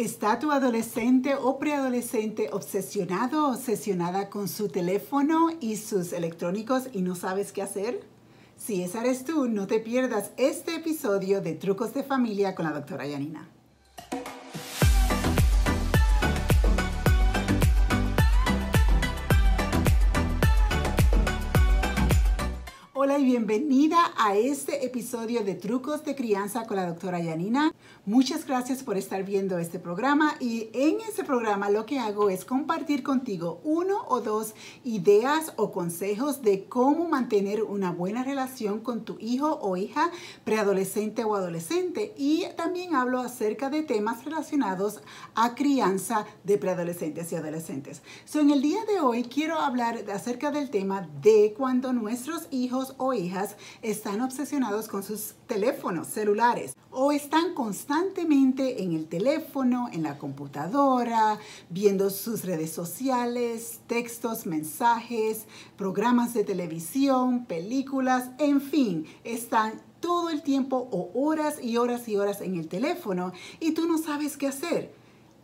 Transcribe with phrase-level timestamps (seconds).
[0.00, 7.02] ¿Está tu adolescente o preadolescente obsesionado o obsesionada con su teléfono y sus electrónicos y
[7.02, 8.00] no sabes qué hacer?
[8.56, 12.72] Si esa eres tú, no te pierdas este episodio de Trucos de Familia con la
[12.72, 13.46] doctora Yanina.
[23.20, 27.74] Y bienvenida a este episodio de Trucos de Crianza con la doctora Yanina.
[28.06, 32.46] Muchas gracias por estar viendo este programa y en este programa lo que hago es
[32.46, 39.04] compartir contigo uno o dos ideas o consejos de cómo mantener una buena relación con
[39.04, 40.10] tu hijo o hija
[40.44, 45.00] preadolescente o adolescente y también hablo acerca de temas relacionados
[45.34, 48.02] a crianza de preadolescentes y adolescentes.
[48.24, 52.94] So, en el día de hoy quiero hablar acerca del tema de cuando nuestros hijos
[52.96, 60.02] o hijas están obsesionados con sus teléfonos celulares o están constantemente en el teléfono, en
[60.02, 61.38] la computadora,
[61.68, 70.42] viendo sus redes sociales, textos, mensajes, programas de televisión, películas, en fin, están todo el
[70.42, 74.48] tiempo o horas y horas y horas en el teléfono y tú no sabes qué
[74.48, 74.99] hacer.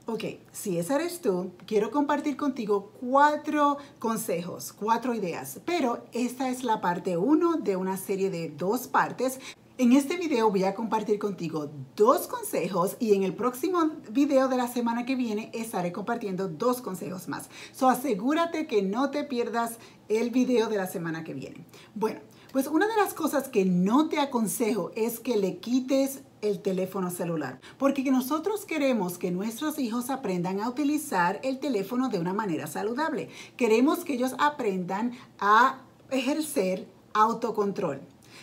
[0.09, 6.63] Ok, si esa eres tú, quiero compartir contigo cuatro consejos, cuatro ideas, pero esta es
[6.63, 9.41] la parte uno de una serie de dos partes.
[9.79, 14.57] En este video voy a compartir contigo dos consejos y en el próximo video de
[14.57, 17.51] la semana que viene estaré compartiendo dos consejos más.
[17.73, 21.67] So asegúrate que no te pierdas el video de la semana que viene.
[21.97, 22.21] Bueno,
[22.53, 27.11] pues una de las cosas que no te aconsejo es que le quites el teléfono
[27.11, 32.67] celular, porque nosotros queremos que nuestros hijos aprendan a utilizar el teléfono de una manera
[32.67, 33.29] saludable.
[33.57, 38.01] Queremos que ellos aprendan a ejercer autocontrol.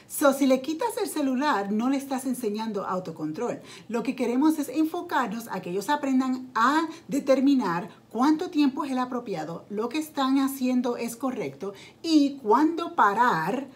[0.08, 3.62] So, si le quitas el celular, no le estás enseñando autocontrol.
[3.88, 9.00] Lo que queremos es enfocarnos a que ellos aprendan a determinar cuánto tiempo es el
[9.00, 13.68] apropiado, lo que están haciendo es correcto y cuándo parar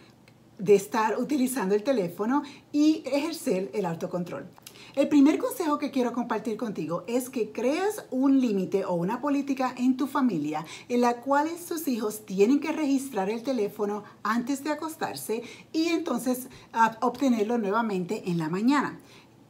[0.60, 4.48] de estar utilizando el teléfono y ejercer el autocontrol.
[4.96, 9.76] El primer consejo que quiero compartir contigo es que creas un límite o una política
[9.78, 14.72] en tu familia en la cual tus hijos tienen que registrar el teléfono antes de
[14.72, 19.00] acostarse y entonces ah, obtenerlo nuevamente en la mañana.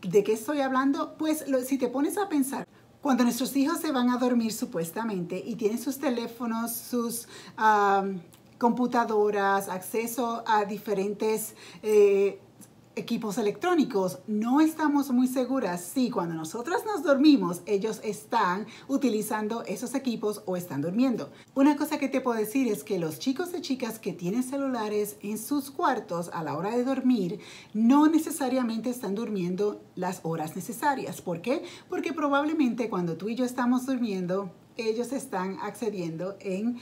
[0.01, 1.15] ¿De qué estoy hablando?
[1.17, 2.67] Pues si te pones a pensar,
[3.01, 8.05] cuando nuestros hijos se van a dormir supuestamente y tienen sus teléfonos, sus ah,
[8.57, 12.39] computadoras, acceso a diferentes eh,
[12.97, 14.19] equipos electrónicos.
[14.27, 20.57] No estamos muy seguras si cuando nosotras nos dormimos ellos están utilizando esos equipos o
[20.57, 21.31] están durmiendo.
[21.53, 25.17] Una cosa que te puedo decir es que los chicos y chicas que tienen celulares
[25.21, 27.39] en sus cuartos a la hora de dormir
[27.73, 31.21] no necesariamente están durmiendo las horas necesarias.
[31.21, 31.63] ¿Por qué?
[31.89, 36.77] Porque probablemente cuando tú y yo estamos durmiendo ellos están accediendo en,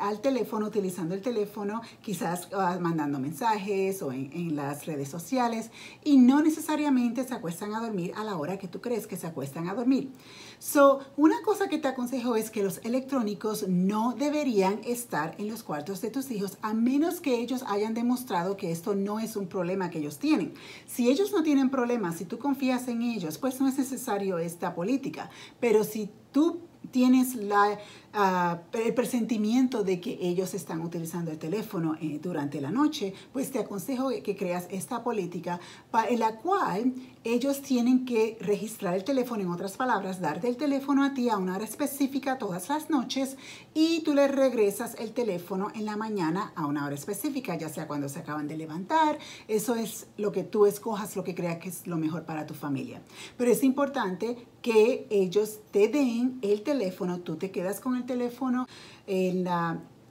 [0.00, 5.70] al teléfono, utilizando el teléfono, quizás ah, mandando mensajes o en, en, las redes sociales
[6.04, 9.26] y no necesariamente se acuestan a dormir a la hora que tú crees que se
[9.26, 10.10] acuestan a dormir.
[10.58, 15.64] So, una cosa que te aconsejo es que los electrónicos no deberían estar en los
[15.64, 19.48] cuartos de tus hijos a menos que ellos hayan demostrado que esto no es un
[19.48, 20.54] problema que ellos tienen.
[20.86, 24.74] Si ellos no tienen problemas, si tú confías en ellos, pues no es necesario esta
[24.74, 25.30] política.
[25.58, 26.60] Pero si tú
[26.90, 27.78] tienes la,
[28.14, 33.50] uh, el presentimiento de que ellos están utilizando el teléfono eh, durante la noche, pues
[33.50, 35.60] te aconsejo que creas esta política
[36.08, 41.04] en la cual ellos tienen que registrar el teléfono, en otras palabras, darte el teléfono
[41.04, 43.36] a ti a una hora específica todas las noches
[43.74, 47.86] y tú le regresas el teléfono en la mañana a una hora específica, ya sea
[47.86, 49.18] cuando se acaban de levantar.
[49.46, 52.54] Eso es lo que tú escojas, lo que creas que es lo mejor para tu
[52.54, 53.02] familia.
[53.36, 58.66] Pero es importante que ellos te den el teléfono, tú te quedas con el teléfono
[59.06, 59.46] en,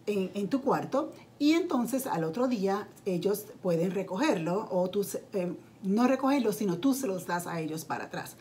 [0.06, 5.53] en, tu cuarto y entonces al otro día ellos pueden recogerlo o tú, eh,
[5.84, 8.35] no recogerlo, sino tú se los das a ellos para atrás.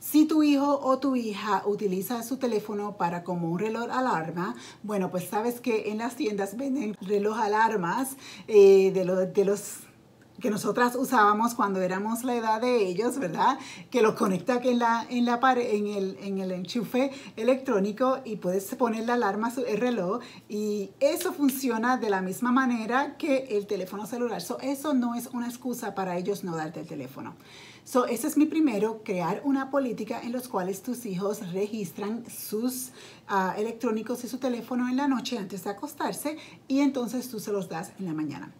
[0.00, 5.10] Si tu hijo o tu hija utiliza su teléfono para como un reloj alarma, bueno,
[5.10, 8.16] pues sabes que en las tiendas venden reloj alarmas
[8.46, 9.87] eh, de, de los
[10.40, 13.58] que nosotras usábamos cuando éramos la edad de ellos, ¿verdad?
[13.90, 18.64] Que lo conecta en la, en la en el, en el enchufe electrónico y puedes
[18.74, 24.06] poner la alarma, el reloj y eso funciona de la misma manera que el teléfono
[24.06, 24.42] celular.
[24.62, 27.34] eso no es una excusa para ellos no darte el teléfono.
[27.84, 32.90] So, ese es mi primero, crear una política en los cuales tus hijos registran sus
[33.28, 36.36] ah, electrónicos y su teléfono en la noche antes de acostarse
[36.66, 38.52] y entonces tú se los das en la mañana.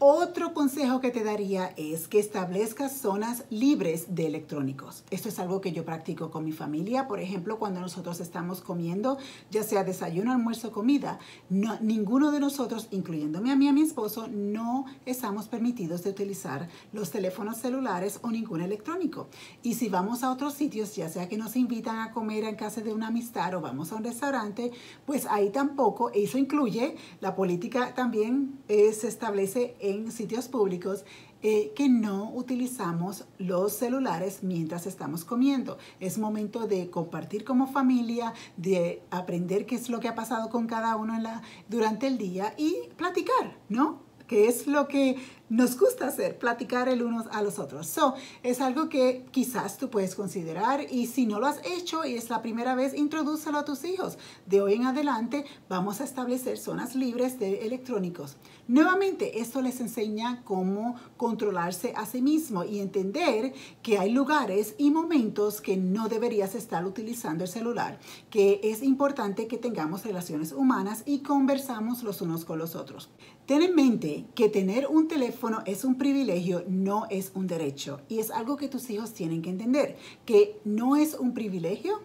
[0.00, 5.04] Otro consejo que te daría es que establezcas zonas libres de electrónicos.
[5.10, 7.06] Esto es algo que yo practico con mi familia.
[7.06, 9.18] Por ejemplo, cuando nosotros estamos comiendo,
[9.52, 13.82] ya sea desayuno, almuerzo, comida, no, ninguno de nosotros, incluyéndome a mí y a mi
[13.82, 19.28] esposo, no estamos permitidos de utilizar los teléfonos celulares o ningún electrónico.
[19.62, 22.80] Y si vamos a otros sitios, ya sea que nos invitan a comer en casa
[22.80, 24.72] de una amistad o vamos a un restaurante,
[25.06, 31.04] pues ahí tampoco, eso incluye, la política también eh, se establece en sitios públicos
[31.42, 35.78] eh, que no utilizamos los celulares mientras estamos comiendo.
[36.00, 40.66] Es momento de compartir como familia, de aprender qué es lo que ha pasado con
[40.66, 41.14] cada uno
[41.68, 44.00] durante el día y platicar, ¿no?
[44.26, 45.16] Que es lo que
[45.54, 47.86] nos gusta hacer, platicar el unos a los otros.
[47.86, 52.16] So, es algo que quizás tú puedes considerar y si no lo has hecho y
[52.16, 54.18] es la primera vez, introdúcelo a tus hijos.
[54.46, 58.36] De hoy en adelante vamos a establecer zonas libres de electrónicos.
[58.66, 63.52] Nuevamente, esto les enseña cómo controlarse a sí mismo y entender
[63.82, 68.00] que hay lugares y momentos que no deberías estar utilizando el celular,
[68.30, 73.08] que es importante que tengamos relaciones humanas y conversamos los unos con los otros.
[73.46, 78.00] Ten en mente que tener un teléfono es un privilegio, no es un derecho.
[78.08, 82.00] Y es algo que tus hijos tienen que entender, que no es un privilegio,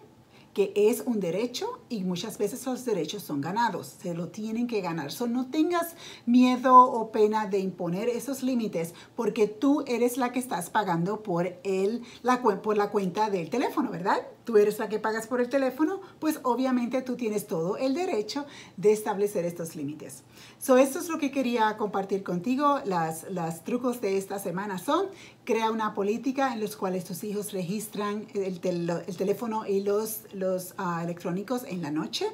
[0.54, 4.80] que es un derecho y muchas veces los derechos son ganados, se lo tienen que
[4.80, 5.12] ganar.
[5.12, 5.94] So, no tengas
[6.26, 11.58] miedo o pena de imponer esos límites porque tú eres la que estás pagando por,
[11.62, 14.26] el, la, por la cuenta del teléfono, ¿verdad?
[14.44, 18.46] Tú eres la que pagas por el teléfono, pues obviamente tú tienes todo el derecho
[18.76, 20.24] de establecer estos límites.
[20.58, 22.80] So, esto es lo que quería compartir contigo.
[22.84, 25.06] Las, las trucos de esta semana son
[25.44, 30.74] crea una política en los cuales tus hijos registran el, el teléfono y los, los
[30.78, 32.26] uh, electrónicos en la noche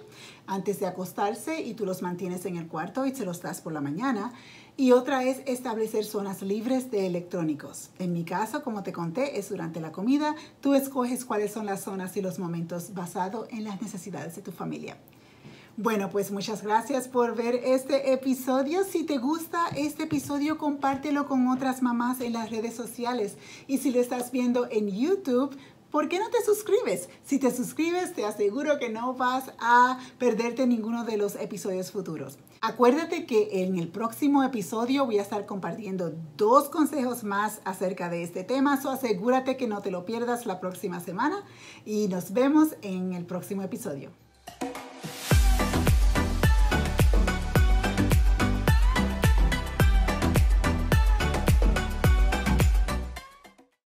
[0.47, 3.73] antes de acostarse y tú los mantienes en el cuarto y se los das por
[3.73, 4.32] la mañana.
[4.79, 7.91] Y otra es establecer zonas libres de electrónicos.
[7.99, 10.35] En mi caso, como te conté, es durante la comida.
[10.61, 14.52] Tú escoges cuáles son las zonas y los momentos basado en las necesidades de tu
[14.52, 14.97] familia.
[15.79, 18.82] Bueno, pues muchas gracias por ver este episodio.
[18.82, 23.37] Si te gusta este episodio, compártelo con otras mamás en las redes sociales.
[23.67, 25.55] Y si lo estás viendo en YouTube,
[25.91, 27.09] ¿por qué no te suscribes?
[27.25, 32.38] Si te suscribes, te aseguro que no vas a perderte ninguno de los episodios futuros.
[32.61, 38.23] Acuérdate que en el próximo episodio voy a estar compartiendo dos consejos más acerca de
[38.23, 41.44] este tema, so asegúrate que no te lo pierdas la próxima semana
[41.85, 44.11] y nos vemos en el próximo episodio.